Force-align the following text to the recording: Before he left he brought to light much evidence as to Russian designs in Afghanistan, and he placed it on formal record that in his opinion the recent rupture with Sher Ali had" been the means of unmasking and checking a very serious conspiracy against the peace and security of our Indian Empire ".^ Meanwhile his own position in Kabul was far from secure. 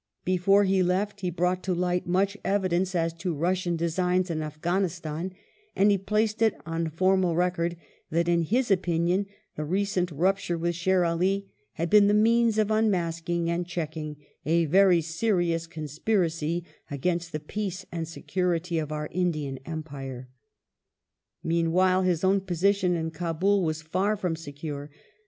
Before 0.25 0.63
he 0.63 0.81
left 0.81 1.21
he 1.21 1.29
brought 1.29 1.61
to 1.61 1.75
light 1.75 2.07
much 2.07 2.35
evidence 2.43 2.95
as 2.95 3.13
to 3.13 3.35
Russian 3.35 3.75
designs 3.75 4.31
in 4.31 4.41
Afghanistan, 4.41 5.31
and 5.75 5.91
he 5.91 5.97
placed 5.99 6.41
it 6.41 6.55
on 6.65 6.89
formal 6.89 7.35
record 7.35 7.77
that 8.09 8.27
in 8.27 8.41
his 8.41 8.71
opinion 8.71 9.27
the 9.55 9.63
recent 9.63 10.09
rupture 10.09 10.57
with 10.57 10.73
Sher 10.73 11.05
Ali 11.05 11.51
had" 11.73 11.87
been 11.91 12.07
the 12.07 12.15
means 12.15 12.57
of 12.57 12.71
unmasking 12.71 13.47
and 13.51 13.67
checking 13.67 14.17
a 14.43 14.65
very 14.65 15.01
serious 15.01 15.67
conspiracy 15.67 16.63
against 16.89 17.31
the 17.31 17.39
peace 17.39 17.85
and 17.91 18.07
security 18.07 18.79
of 18.79 18.91
our 18.91 19.07
Indian 19.11 19.59
Empire 19.67 20.29
".^ 21.45 21.47
Meanwhile 21.47 22.01
his 22.01 22.23
own 22.23 22.41
position 22.41 22.95
in 22.95 23.11
Kabul 23.11 23.61
was 23.63 23.83
far 23.83 24.17
from 24.17 24.35
secure. 24.35 24.89